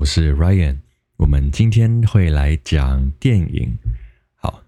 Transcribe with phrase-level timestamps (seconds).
[0.00, 0.78] 我是 Ryan。
[1.18, 3.76] 我们今天会来讲电影。
[4.34, 4.62] 好，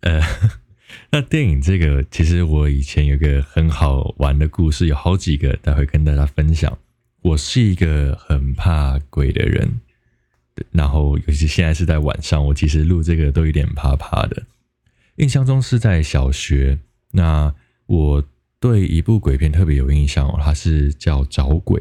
[0.00, 0.20] 呃，
[1.10, 6.76] 那电影这个，其实我以前有个很好玩的故事，有好几个，待会跟大家分享。
[7.22, 9.80] 我是一个很怕鬼的人，
[10.70, 14.42] 然后尤其现在是在晚上，我其实录这个都有点怕怕的。
[15.16, 16.78] 印象中是在小学，
[17.12, 17.54] 那
[17.86, 18.22] 我
[18.60, 21.80] 对一部鬼片特别有印象，它是叫《找鬼》。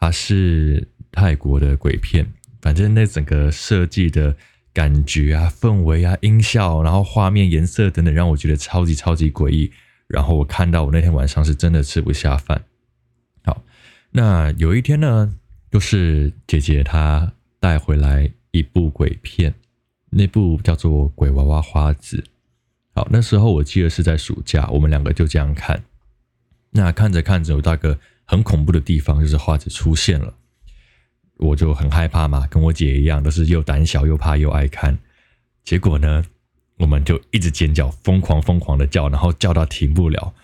[0.00, 0.86] 它是
[1.18, 2.24] 泰国的鬼片，
[2.62, 4.36] 反正那整个设计的
[4.72, 9.72] 感觉啊、氛围啊、音效，然后画面、颜色等等，让我觉得超级超级诡异。
[10.06, 12.62] 然后我看到我那天晚上是真的吃不下饭。
[13.42, 13.64] 好，
[14.12, 15.34] 那有一天呢，
[15.72, 19.52] 就是姐姐她带回来一部鬼片，
[20.10, 22.18] 那部叫做《鬼娃娃花子》。
[22.94, 25.82] 好，那时候我记得是在暑假，我们两个就这样看。
[26.70, 27.98] 那看着看着，我大哥。
[28.30, 30.34] 很恐怖的地方就是花子出现了，
[31.38, 34.98] 我就很害怕嘛，跟我姐一样，都是又胆小又怕又爱看。
[35.64, 36.24] 结果呢，
[36.76, 40.34] 我们就一直尖叫，疯狂疯狂的叫，然后叫到停不了，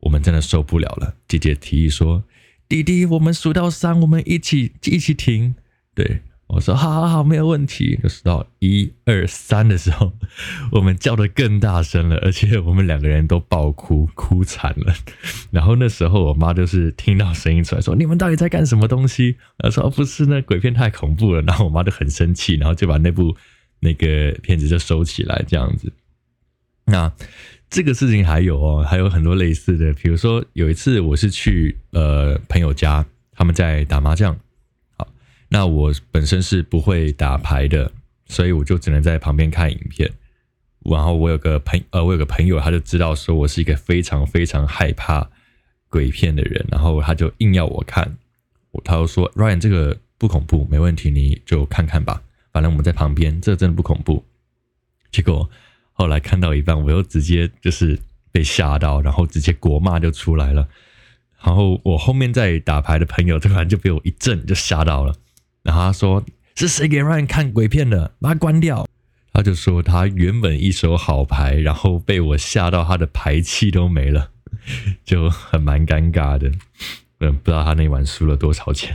[0.00, 1.14] 我们真的受不了了。
[1.28, 2.24] 姐姐提议说
[2.68, 5.54] ：“弟弟，我们数到三，我们一起一起停。”
[5.94, 6.22] 对。
[6.54, 7.98] 我说好好好，没有问题。
[8.00, 10.12] 就是到一二三的时候，
[10.70, 14.94] 我们叫得更大声了，而且我们两个人都爆哭，哭惨了。
[15.50, 23.36] 然后那时候我妈就是听到声音出来说：“你们到底在干什么东西？”她说：“不是，那鬼片太恐怖了。”然后我妈就很生气，然后就把那部
[23.80, 25.92] 那个片子就收起来，这样子。
[26.86, 27.10] 那
[27.68, 34.36] 这个事情还有哦，还有很多类似的，比如说有一次我是去呃朋友家，他们在打麻将。
[35.54, 37.88] 那我本身是不会打牌的，
[38.26, 40.10] 所以我就只能在旁边看影片。
[40.80, 45.30] 然后我有个朋呃，我有个朋友，他就知道说我是一个非常非常害怕
[45.88, 48.16] 鬼片的人，然后他就硬要我看。
[48.82, 52.20] 他就说：“Ryan，这个不恐怖，没问题，你就看看吧。
[52.52, 54.24] 反正我们在旁边，这真的不恐怖。”
[55.12, 55.48] 结果
[55.92, 57.96] 后来看到一半，我又直接就是
[58.32, 60.68] 被吓到，然后直接国骂就出来了。
[61.44, 65.14] 然后我后面在打牌的朋友突然就被我一震，就吓到了。
[65.64, 68.14] 然后他说：“是谁给 Ryan 看鬼片的？
[68.20, 68.86] 把它关掉。”
[69.34, 74.30] 他就说他原本一手好牌，然后被我吓到，他的牌气都没了，
[75.04, 76.52] 就很蛮尴尬的。
[77.18, 78.94] 嗯，不知道他那晚输了多少钱。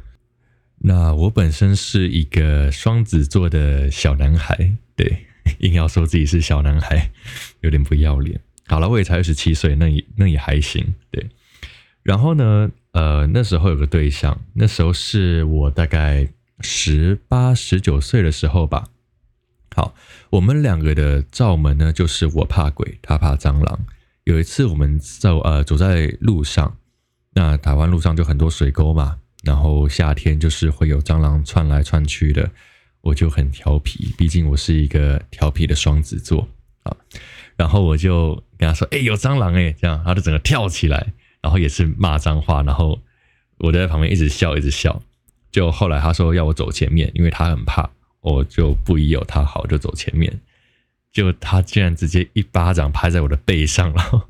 [0.86, 5.24] 那我本身是一个双子座的小男孩，对，
[5.60, 7.10] 硬要说自己是小男孩，
[7.62, 8.38] 有点不要脸。
[8.66, 11.26] 好了，我也才二十七岁，那也那也还行，对。
[12.02, 12.70] 然后呢？
[12.94, 16.28] 呃，那时候有个对象，那时候是我大概
[16.60, 18.88] 十八、十九岁的时候吧。
[19.74, 19.96] 好，
[20.30, 23.84] 我们两个的罩门呢，就是我怕鬼，他怕蟑螂。
[24.22, 26.76] 有一次我们走呃走在路上，
[27.32, 32.48] 那台湾路上就很多水沟嘛，然后夏天就是会有蟑螂窜来窜去的，
[33.00, 36.48] 我就很调皮，毕竟我是一个调皮的双子座
[36.84, 36.96] 啊。
[37.56, 41.12] 然后我就跟他说：“哎，有蟑螂哎！”这样，他就整个跳起来。
[41.44, 42.98] 然后也是骂脏话，然后
[43.58, 45.02] 我在旁边一直笑，一直笑。
[45.52, 47.90] 就后来他说要我走前面，因为他很怕，
[48.22, 50.40] 我就不疑有他好，就走前面。
[51.12, 54.22] 就他竟然直接一巴掌拍在我的背上，然后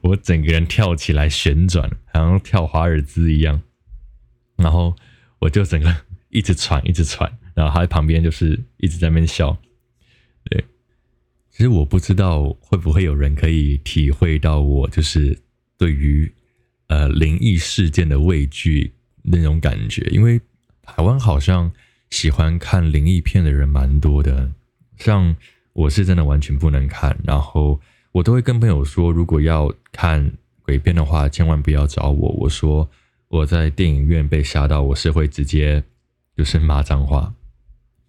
[0.00, 3.60] 我整个人跳起来旋转，好像跳华尔兹一样。
[4.56, 4.96] 然后
[5.40, 5.94] 我就整个
[6.30, 7.30] 一直喘，一直喘。
[7.52, 9.54] 然后他在旁边就是一直在那边笑。
[10.44, 10.64] 对，
[11.50, 15.38] 其实我不知道会不会有人可以体会到我就是
[15.76, 16.32] 对于。
[16.88, 20.40] 呃，灵异事件的畏惧那种感觉，因为
[20.82, 21.70] 台湾好像
[22.08, 24.50] 喜欢看灵异片的人蛮多的，
[24.96, 25.36] 像
[25.74, 27.78] 我是真的完全不能看，然后
[28.12, 30.32] 我都会跟朋友说，如果要看
[30.62, 32.30] 鬼片的话，千万不要找我。
[32.30, 32.88] 我说
[33.28, 35.84] 我在电影院被吓到，我是会直接
[36.34, 37.34] 就是骂脏话，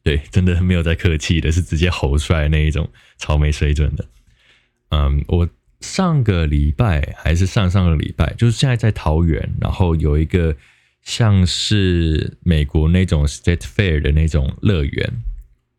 [0.03, 4.05] 对，真的没有在客气的，是直接吼出来那一种超没水准的。
[4.91, 5.49] 嗯，我。
[5.81, 10.55] 上个礼拜还是上上个礼拜，就是现在在桃园，然后有一个
[11.01, 15.13] 像是美国那种 State Fair 的那种乐园，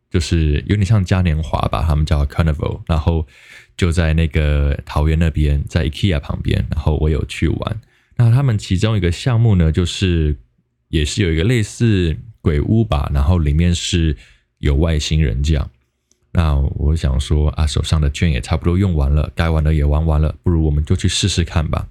[0.09, 3.27] 就是有点像嘉年华吧，他们叫 Carnival，然后
[3.77, 7.81] 就在那个桃园那边，在 IKEA 旁边，然后我有去玩。
[8.17, 10.35] 那他们其中一个项目呢，就是
[10.89, 14.17] 也是有一个类似鬼屋吧，然后里面是
[14.57, 15.69] 有外星人这样。
[16.33, 21.87] 那我想说啊，手上的券也差不多用完了，该玩的也玩完了，不如我们就去试试看吧。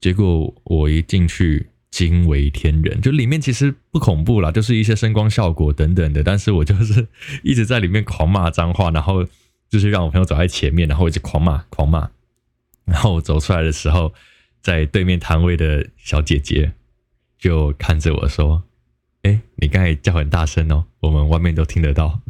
[0.00, 7.06] 结果我一进去，惊为天人，就里面其实不恐怖啦，就是一些声光效果等等的，但是我就是
[7.42, 9.24] 一直在里面狂骂脏话，然后
[9.70, 12.10] 就是让我朋友走在前面，然后一直狂骂狂骂，
[12.84, 14.12] 然后走出来的时候，
[14.60, 16.72] 在对面摊位的小姐姐
[17.38, 18.62] 就看着我说
[19.22, 22.20] 哎，你刚才叫很大声哦，我们外面都听得到。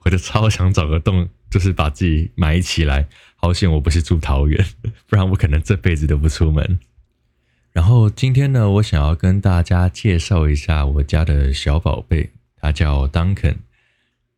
[0.00, 3.06] 我就超想找个洞，就是把自己埋起来。
[3.36, 4.64] 好险我不是住桃园，
[5.06, 6.78] 不然我可能这辈子都不出门。
[7.72, 13.56] 然后今天呢，我想要跟大家介绍一下我家的小宝贝，他叫 Duncan。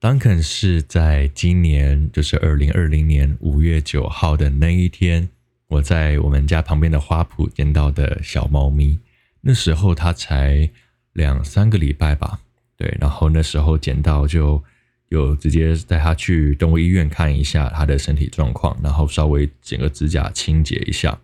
[0.00, 5.28] Duncan 是在今年，就是二零二零年五月九号的那一天，
[5.68, 8.98] 我在我们家旁边的花圃见到的小猫咪。
[9.40, 10.70] 那时候它才
[11.12, 12.40] 两三个礼拜吧，
[12.76, 12.96] 对。
[13.00, 14.62] 然后那时候捡到就
[15.12, 21.20] 有直接带它去动物医院看一下它的身体状况，然后稍微剪个指甲清洁一下。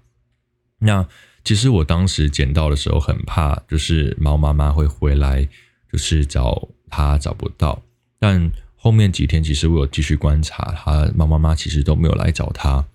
[0.79, 1.07] 那
[1.43, 5.49] 其实我当时捡到的时候很怕，就是猫妈妈会回来，
[5.91, 7.83] 就是找它找不到，
[8.19, 8.51] 但。
[8.81, 12.87] 后面几天，其实我有继续观察，他猫妈妈其实都没有来找他。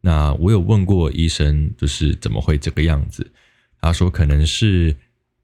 [0.00, 3.32] 那我有问过医生，就是怎么会这个样子？
[3.80, 4.94] 他说可能是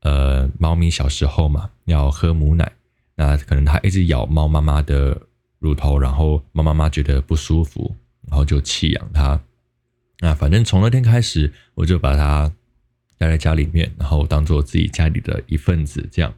[0.03, 2.71] 呃，猫咪小时候嘛，要喝母奶，
[3.21, 5.21] 那可能他一直咬猫妈妈的
[5.59, 7.95] 乳头，然后猫妈妈觉得不舒服，
[8.27, 9.39] 然后就弃养它。
[10.21, 12.51] 那反正从那天开始，我就把它
[13.19, 16.33] 带在家里面，然后当做自己家里的一份子，这样。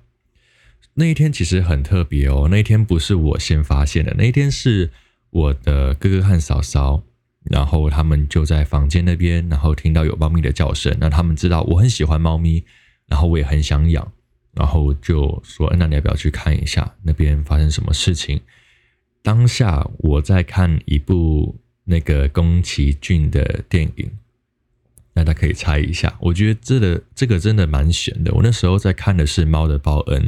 [0.94, 4.90] 那一天其实很特别哦，那一天不是我先发现的，那一天是
[5.30, 7.04] 我的哥哥和嫂嫂，
[7.44, 12.64] 然后他们就在房间那边，然后听到有猫咪的叫声，那他们知道我很喜欢猫咪，
[13.06, 14.12] 然后我也很想养，
[14.54, 18.40] 然后就说：“那你要不要去看一下那边发生什么事情？”
[19.22, 24.10] 当下我在看一部那个宫崎骏的电影，
[25.14, 28.32] 大家可以猜一下，我觉得这个这个真的蛮悬的。
[28.34, 30.22] 我那时候在看的是《猫的报恩》。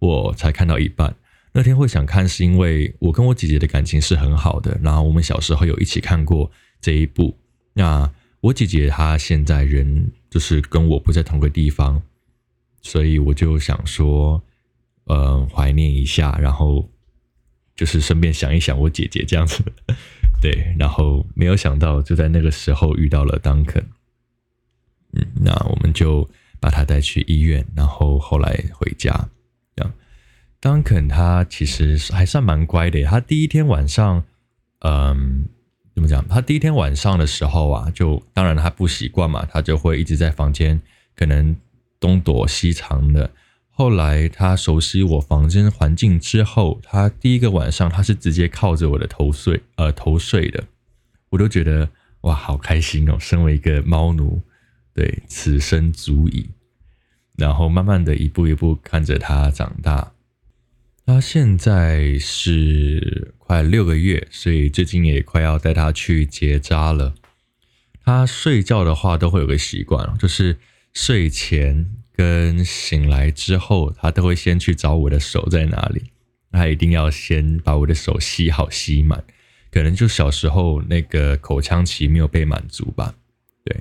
[0.00, 1.16] 我才看到一半，
[1.52, 7.38] 那天会想看，是因为我跟我姐姐的感情是很好的，然后我们小时候有一起看过这一部。
[7.72, 8.12] 那
[8.42, 12.02] 我姐姐她现在人就是跟我不在同个地方，
[12.84, 14.40] 所以我就想说，
[15.06, 16.88] 嗯，怀念一下，然后
[17.74, 19.64] 就是顺便想一想我姐姐这样子，
[20.40, 23.86] 对，然后没有想到就在那个时候遇到了 Duncan，
[25.14, 26.28] 嗯，那我们就
[26.60, 29.28] 把他带去医院，然后后来回家。
[30.60, 33.04] 当肯他其实还算蛮乖的。
[33.04, 34.24] 他第一天晚上，
[34.78, 35.46] 嗯，
[35.94, 36.26] 怎么讲？
[36.26, 40.80] 他第一天晚上的时候啊，就当然他不习惯嘛，他就会一直在房间
[41.14, 41.54] 可能
[42.04, 43.30] 东躲西藏的。
[43.70, 50.64] 后来他熟悉我房间环境之后，他第一个晚上他是直接靠着我的头睡，呃，头睡的。
[51.30, 51.88] 我都觉得
[52.20, 53.16] 哇，好开心哦！
[53.18, 54.42] 身为一个猫奴，
[54.92, 56.50] 对，此生足矣。
[57.36, 60.12] 然后慢慢的一步一步看着他长大。
[61.06, 67.14] 他现在是快六个月，所以最近也快要带他去结扎了。
[68.04, 70.58] 他睡觉的话都会有个习惯，就是
[70.94, 76.04] 睡前跟醒来之后，他都会先去找我的手在哪里。
[76.52, 79.24] 他一定要先把我的手吸好吸满，
[79.72, 83.12] 可能就小时候那个口腔期没有被满足吧。
[83.64, 83.76] 对，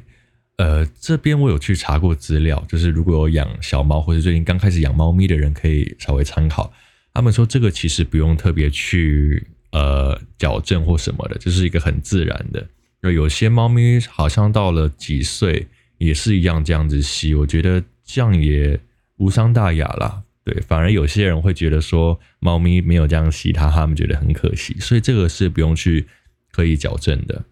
[0.57, 6.73] 呃，这边我有去查过资料，就是如果有养小猫或者最近刚开始养猫咪的人，可以稍微参考。
[7.14, 12.68] 他们说这个其实不用特别去呃矫正或什么的，就是一个很自然的。
[13.11, 15.68] 有些猫咪好像到了几岁
[16.06, 18.80] 也是一样这样子吸，我觉得这样也
[19.18, 20.24] 无伤大雅啦。
[20.44, 24.76] 对，反而有些人会觉得说猫咪没有这样吸它，他们觉得很可惜。
[24.80, 26.06] 所以这个是不用去
[26.52, 27.44] 刻意矫正的。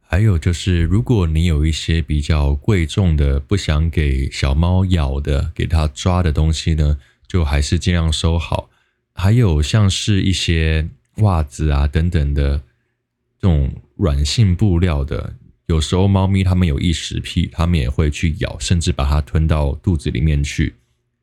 [0.00, 8.70] 还有就是，如果你有一些比较贵重的不想给小猫咬的、给它抓的东西呢，就还是尽量收好。
[9.12, 12.58] 还有像是一些袜子啊等等的
[13.40, 15.34] 这种软性布料的，
[15.70, 20.74] 有时候猫咪它们有异食癖，它们也会去咬，甚至把它吞到肚子里面去。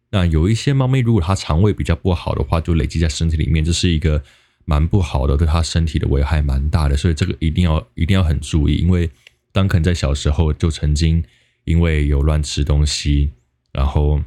[0.10, 4.24] 那有一些猫咪如果它肠胃比较不好的话，就累积在身体里面，这是一个
[4.64, 6.96] 蛮不好的，对它身体的危害蛮大的。
[6.96, 9.10] 所以这个一定要一定要很注意，因为
[9.52, 11.22] 当肯在小时候就曾经
[11.66, 13.30] 因为有乱吃东西，
[13.74, 14.22] 然后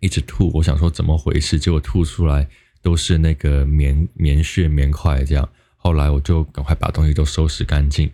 [0.00, 2.48] 一直吐，我想说怎么回事，结果吐出来。
[2.80, 5.46] 都是那个棉棉絮棉块这样，
[5.76, 8.08] 后来我就赶快把东西都收拾干净。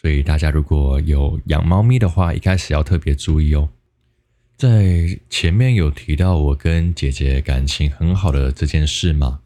[0.00, 3.68] 所以大家如果有养猫咪的话，一开始要特别注意哦。
[4.56, 9.40] 在前面有提到我跟姐姐感情很好的这件事吗？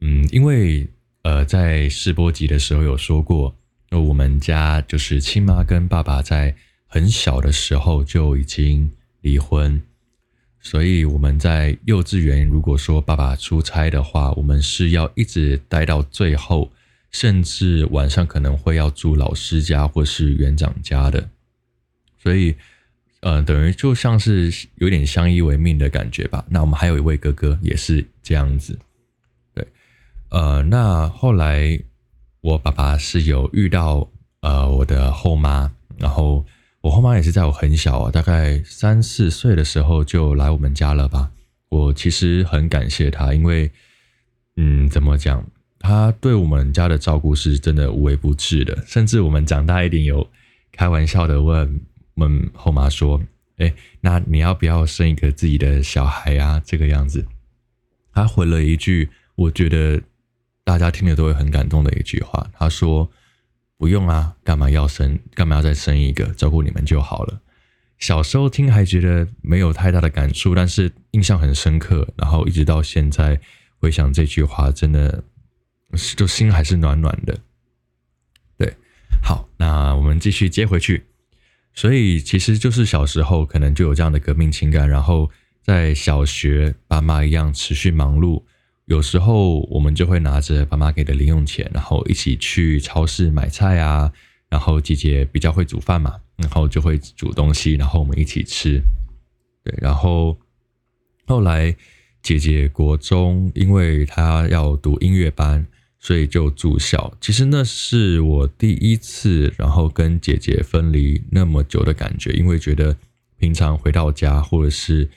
[0.00, 0.86] 嗯，因为
[1.22, 3.56] 呃在试播集的时候有说过，
[3.90, 6.54] 那我们家就是亲妈跟爸爸在
[6.86, 9.82] 很小的时候就已经离婚。
[10.60, 16.70] 所以我们在幼稚园，如果说爸爸出差的话，我们是要一直待到最后，
[17.10, 21.28] 甚至晚上可能会要住老师家或是园长家的。
[22.18, 22.54] 所以，
[23.20, 26.44] 呃，等于就像是有点相依为命的感觉吧。
[26.48, 28.78] 那我们还有一位哥哥也是这样子，
[29.54, 29.66] 对，
[30.30, 31.80] 呃，那后来
[32.40, 34.10] 我爸爸是有遇到
[34.40, 36.44] 呃我的后妈，然后
[36.80, 41.30] 我后妈也是在我很小啊，大概三四岁的时候就来我们家了吧。
[41.68, 43.70] 我其实很感谢她，因为
[44.56, 45.44] 嗯，怎么讲？
[45.78, 50.28] 他对我们家的照顾是真的无微不至的，甚至我们长大一点有
[50.72, 51.80] 开玩笑的问
[52.14, 53.22] 问后妈说
[53.58, 57.24] ：“哎，那你要不要生一个自己的小孩啊？”这个样子，
[58.12, 60.00] 他回了一句我觉得
[60.64, 63.08] 大家听了都会很感动的一句话，他说
[63.78, 65.18] ：“不用啊，干嘛要生？
[65.34, 66.24] 干嘛要再生一个？
[66.34, 67.40] 照顾你们就好了。”
[67.98, 73.38] 小时候听还觉得没有太大的感触，但是印象很深刻，然后一直到现在
[73.78, 75.22] 回想这句话，真的。
[75.96, 77.38] 就心还是暖暖的，
[78.58, 78.76] 对，
[79.22, 81.04] 好，那我们继续接回去。
[81.74, 85.30] 所以其实就是小时候可能就有这样的革命情感，然后
[85.62, 88.42] 在小学，爸妈一样持续忙碌，
[88.86, 94.12] 有时候我们就会拿着爸妈给的零用钱，然后一起去超市买菜啊。
[94.48, 98.80] 然后姐姐比较会煮饭嘛，然后就会煮东西，然后我们一起吃。
[99.64, 100.38] 对，然后
[101.26, 101.74] 后来
[102.22, 105.66] 姐姐国中，因为她要读音乐班。
[106.06, 107.12] 所以就住校。
[107.20, 112.96] 其实那是我第一次，然后跟姐姐分离那么久的感觉，因为觉得
[113.40, 115.10] 平常回到家，或者是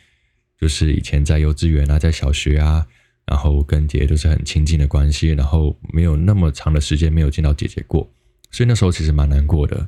[0.59, 2.87] 就是以前在幼稚园啊，在小学啊，
[3.27, 8.11] 然后跟姐姐都是很亲近的关系，然后没有那么长的时间没有见到姐姐过，
[8.49, 9.87] 所以那时候其实蛮难过的。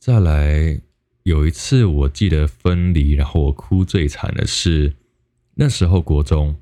[0.00, 0.80] 再来
[1.22, 4.96] 有一次，我记得分离，然后我哭最惨的是
[5.54, 6.56] 那时候国中，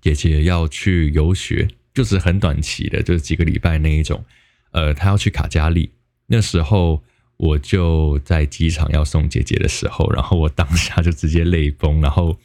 [0.00, 1.68] 姐姐要去游学。
[1.98, 4.24] 就是很短期的，就是几个礼拜那一种。
[4.70, 5.90] 呃，他要去卡加利，
[6.28, 7.02] 那时候
[7.36, 12.00] 我就在机场要送姐姐的时候，然后我当下就直接泪崩。
[12.00, 12.38] 然后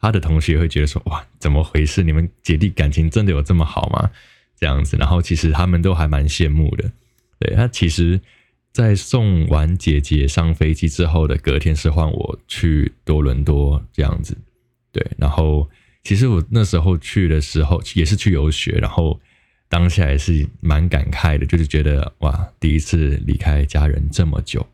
[0.00, 2.04] 他的同学会觉得说：“哇，怎么回事？
[2.04, 4.08] 你们姐弟感情真的有这么好吗？”
[4.56, 6.88] 这样子，然后其实他们都还蛮羡慕的。
[7.40, 8.20] 对，他其实，
[8.70, 14.38] 在送完姐姐上飞机之后的隔天是换我去多伦多这样子。
[14.92, 15.68] 对，然后。
[16.02, 19.20] 其实我那时候去的时候也是去游学，然后
[19.68, 24.66] 当下也是蛮感慨的，就是觉得哇，第一次离开家人这么久。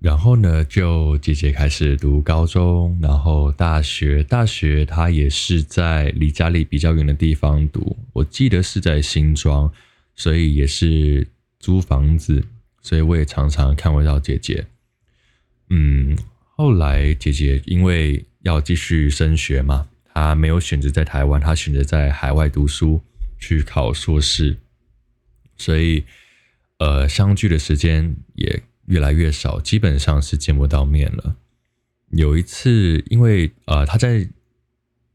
[0.00, 9.72] 然后呢，就姐姐开始读高中，然后大学，大学她也是在离家里比较远的地方读，我记得是在新庄，
[10.14, 11.26] 所以也是
[11.58, 12.44] 租房子，
[12.82, 14.66] 所以我也常常看不到姐姐。
[15.70, 16.18] 嗯，
[16.56, 19.86] 后来姐姐因为要继续升学嘛。
[20.14, 23.02] 他没有选择在台湾，他选择在海外读书，
[23.36, 24.56] 去考硕士，
[25.56, 26.04] 所以
[26.78, 31.34] 呃，相聚的时间也越来越少，基本上是见不到面了。
[32.10, 34.28] 有一次，因为呃他在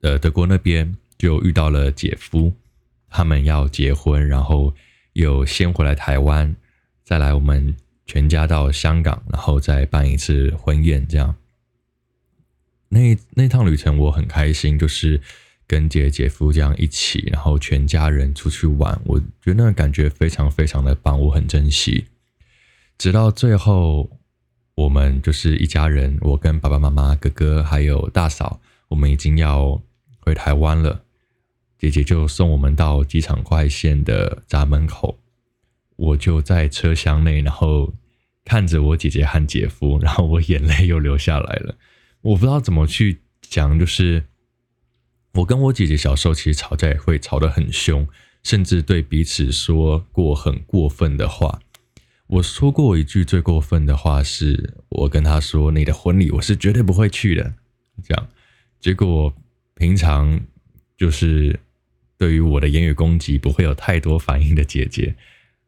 [0.01, 2.53] 呃德国那边就遇到了姐夫，
[3.10, 4.75] 他们要结婚，然后
[5.13, 6.53] 又先回来台湾，
[7.06, 7.74] 再来我们
[8.06, 11.36] 全家到香港，然后再办一次婚宴，这样。
[12.89, 15.22] 那那趟旅程我很开心，就是
[15.67, 22.05] 跟姐姐夫这样一起，然后全家人出去玩，我觉得那个感觉非常非常的棒，我很珍惜。
[22.98, 24.10] 直到最后，
[24.75, 29.81] 我们就是一家人，我跟爸爸妈妈、哥哥还有大嫂，我们已经要
[30.19, 31.03] 回台湾了。
[31.77, 35.17] 姐姐就送我们到机场快线的闸门口，
[35.96, 37.93] 我就在车厢内，然后
[38.43, 41.75] 看着我姐姐和姐夫，然后我眼泪又流下来了。
[42.21, 44.25] 我不知道怎么去讲，就是
[45.33, 48.07] 我跟我姐姐小时候其实吵架也会吵得很凶，
[48.43, 51.59] 甚至对彼此说过很过分的话。
[52.27, 57.55] 我说过一句最过分的话，是我跟她说：“你的婚礼我是绝对不会去的。”
[58.03, 58.27] 这样，
[58.79, 59.33] 结果
[59.73, 60.39] 平常
[60.97, 61.59] 就是
[62.17, 65.15] 对于我的言语攻击不会有太多反应的姐姐，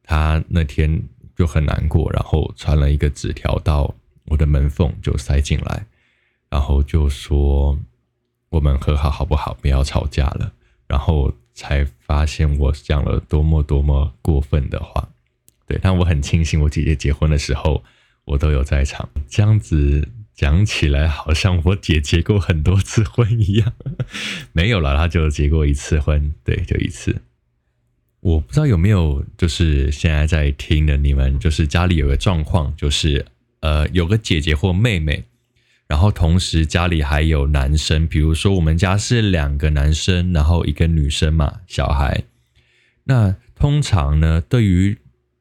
[0.03, 1.01] 她那天
[1.35, 5.87] 就很难过，然后传了一个纸条到我的门缝，就塞进来。
[6.51, 7.79] 然后就说
[8.49, 9.55] 我们和好好不好？
[9.61, 10.51] 不要吵架了。
[10.87, 15.07] 然后才发现我讲了多么多么过分的话。
[15.65, 17.81] 对，但我很庆幸我姐姐结婚的时候
[18.25, 19.09] 我都有在场。
[19.29, 23.71] 这样子讲起来好像我姐结过很多次婚一样。
[24.51, 26.33] 没有了，她就结过一次婚。
[26.43, 27.21] 对，就一次。
[28.19, 33.25] 我不知道有没有就是现在在听的你们，就是家里有个状况，就是
[33.61, 35.23] 呃有个姐姐或妹妹。
[35.91, 42.23] 然后同时家里还有男生，比如说我们家是两个男生，然后一个女生嘛，小孩。
[43.03, 44.97] 那通常呢，对于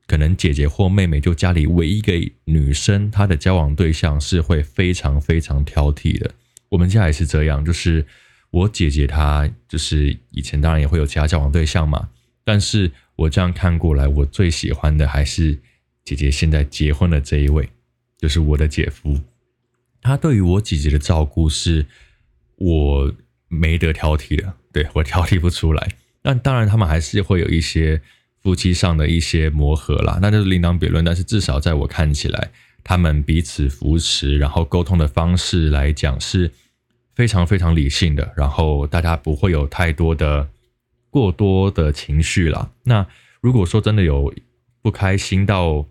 [0.09, 2.15] 可能姐姐或妹妹就家里唯一一个
[2.47, 6.29] 女生，她的交往对象是会非常非常挑剔的。
[6.71, 8.05] 我们家也是这样，就是
[8.51, 12.09] 我姐姐她就是以前当然也会有其他交往对象嘛，
[12.43, 15.57] 但是我这样看过来，我最喜欢的还是
[16.05, 17.69] 姐姐现在结婚的这一位，
[18.19, 19.17] 就是我的姐夫。
[20.03, 21.87] 他对于我姐姐的照顾是
[22.57, 23.13] 我
[23.49, 25.89] 没得挑剔的，对，我挑剔不出来。
[26.23, 28.01] 那当然，他们还是会有一些。
[28.43, 31.05] 夫妻上的一些磨合啦，那就是另当别论。
[31.05, 32.51] 但是至少在我看起来，
[32.83, 36.51] 他们彼此扶持，然后沟通的方式来讲是
[37.15, 38.33] 非常非常理性的。
[38.35, 40.49] 然后大家不会有太多的
[41.11, 42.71] 过多的情绪啦。
[42.85, 43.07] 那
[43.43, 44.33] 如果说真的有
[44.81, 45.87] 不开心到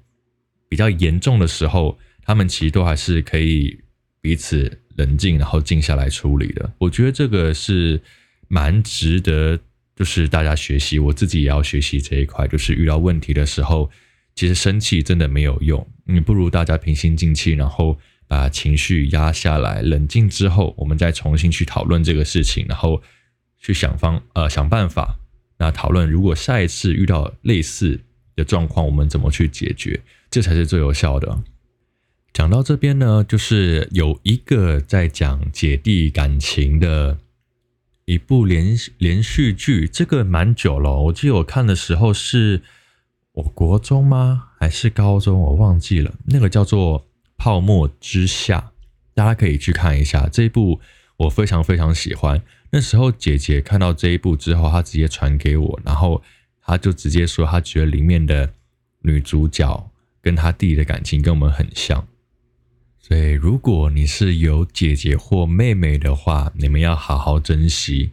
[0.67, 3.79] 比较严重的时候，他们其实都还是可以
[4.21, 6.71] 彼此冷静，然后静下来处理的。
[6.77, 8.01] 我觉得这个是
[8.47, 9.59] 蛮值得。
[9.95, 12.47] 就是大家学习，我自己也要学习这一块。
[12.47, 13.91] 就是遇到问题的时候，
[14.33, 23.03] 其实生气真的没有用，你不如大家平心静气，然后把情绪压下来，冷静之后，我们再重新去讨论这个事情，然后
[23.59, 25.19] 去想方呃想办法。
[25.57, 27.99] 那讨论如果下一次遇到类似
[28.37, 29.99] 的状况，我们怎么去解决，
[30.31, 31.43] 这才是最有效的。
[32.33, 37.19] 讲到这边呢，就是有一个在讲姐弟感情的。
[38.05, 40.99] 一部连连续剧，这个蛮久了。
[41.03, 42.63] 我记得我看的时候是
[43.33, 44.47] 我国中吗？
[44.57, 45.39] 还是高中？
[45.39, 46.15] 我忘记了。
[46.25, 47.01] 那个叫做
[47.37, 48.57] 《泡沫之夏》，
[49.13, 50.81] 大家可以去看一下这一部，
[51.17, 52.41] 我非常非常喜欢。
[52.71, 56.23] 那时候姐姐看到这一部之后，她直接传给我，然后
[56.63, 58.51] 她就直接说，她觉得里面的
[59.03, 62.07] 女主角跟她弟弟的感情跟我们很像。
[63.09, 68.11] 所以，如果你是有姐姐或妹妹的话，你们要好好珍惜，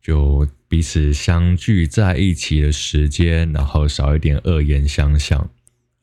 [0.00, 5.50] 就彼此相聚在一起的时间，然后少一点恶言相向。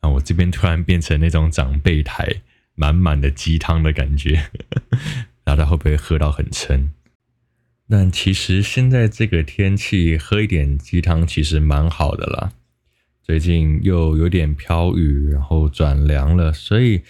[0.00, 2.42] 啊，我这边突然变成那种长辈台，
[2.74, 4.50] 满满的鸡汤的感觉，
[5.42, 6.90] 大家会不会喝到很撑？
[7.88, 12.52] 但其实现在这个天气，喝一点鸡汤其实蛮好的啦。
[13.22, 17.00] 最近又有点飘雨，然后转凉了，所以。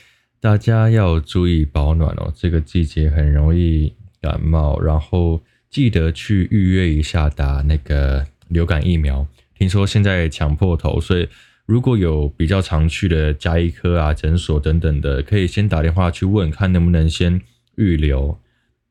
[0.45, 9.27] 大家要注意保暖哦，这个季节很容易感冒，然后记得去预约一下打那个流感疫苗。
[9.55, 11.27] 听说现在抢破头，所以
[11.65, 17.41] 如果有比较常去的家医科啊、诊所等等的，可以先打电话去问，看能不能先
[17.77, 18.39] 预留，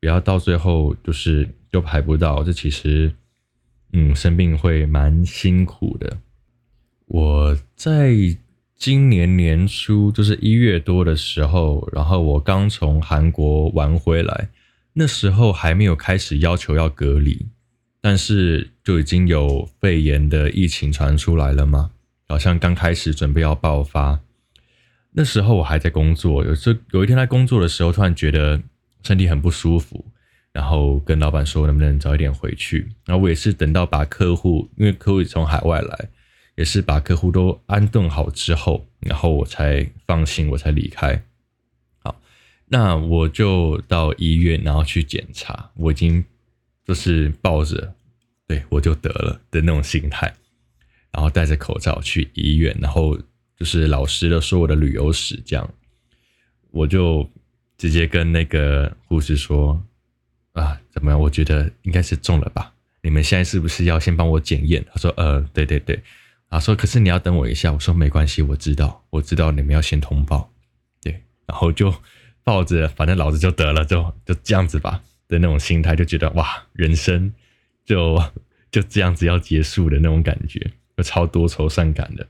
[0.00, 2.42] 不要到最后就是就排不到。
[2.42, 3.12] 这其实，
[3.92, 6.18] 嗯，生病会蛮辛苦的。
[7.06, 8.36] 我在。
[8.76, 14.48] 今年年初就是一月多的时候，然后我刚从韩国玩回来，
[14.94, 17.46] 那时候还没有开始要求要隔离，
[18.00, 21.92] 但是就已经有肺炎的疫情传出来了嘛，
[22.28, 24.20] 好像刚开始准备要爆发。
[25.12, 28.60] 那时候我还在工作，有时有一天在工作的时候，突然觉得
[29.02, 30.04] 身体很不舒服，
[30.52, 32.88] 然后跟老板说能不能早一点回去。
[33.06, 36.08] 然后我也是等到把客户，因为客户从海外来。
[36.56, 41.20] 也是把客户都安顿好之后，然后我才放心，我才离开。
[41.98, 42.20] 好，
[42.66, 45.70] 那我就到医院，然后去检查。
[45.74, 46.24] 我已经
[46.84, 47.92] 就是抱着，
[48.46, 50.32] 对，我就得了的那种心态，
[51.10, 53.18] 然后戴着口罩去医院，然后
[53.56, 55.68] 就是老实的说我的旅游史，这样，
[56.70, 57.28] 我就
[57.76, 59.84] 直接跟那个护士说
[60.54, 61.20] ：“啊，怎么样？
[61.20, 62.72] 我觉得应该是中了吧？
[63.02, 66.00] 你们现在是不是要先帮我检验？”他说：“呃，对对对。”
[66.48, 70.52] 啊说：“可是你要等我一下。”我说：“没关系，我知道，我知道你们要先通报。”
[71.02, 71.94] 对，然后就
[72.42, 77.32] 抱着，反正老子就得了，就就这样子吧的那种心态，就觉得哇，人生
[77.84, 78.22] 就
[78.70, 82.26] 就这样子要结束的那种感觉，就超多愁善感的。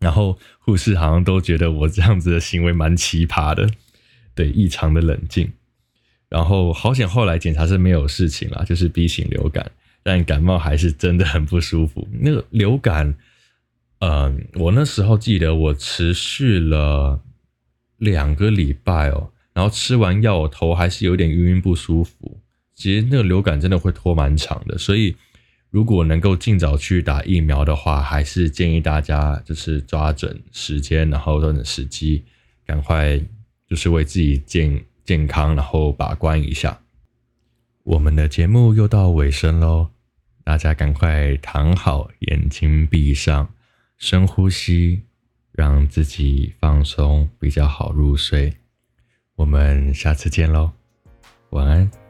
[0.00, 3.68] 然后护士好像都觉得我这样子的行为蛮奇葩的，
[4.34, 5.52] 对，异常的冷静。
[6.28, 9.70] 然后好险，后来检查是没有事情啦，就是 B 型流感，
[10.04, 12.06] 但感冒还是真的很不舒服。
[12.20, 13.16] 那个流感。
[14.00, 17.22] 嗯，我那时候记得我持续了
[17.96, 22.38] 两个礼拜哦，然后吃完药，我头还是有点晕晕不舒服。
[22.74, 25.16] 其实那个流感真的会拖蛮长的，所以
[25.70, 32.24] 如果能够尽早去打疫苗的话，还是建议大家就是抓准时间，然后抓准时机，
[32.66, 33.18] 赶快
[33.66, 36.78] 就是为自己健健康然后把关一下。
[37.84, 39.88] 我们的节目又到尾声喽，
[40.44, 43.48] 大家赶快躺好，眼睛闭上。
[43.96, 45.04] 深呼吸，
[45.52, 48.52] 让自己放松，比较好入睡。
[49.36, 50.72] 我们下次见喽，
[51.50, 52.03] 晚安。